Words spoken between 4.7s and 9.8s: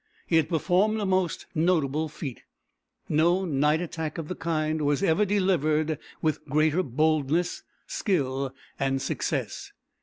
was ever delivered with greater boldness, skill, and success.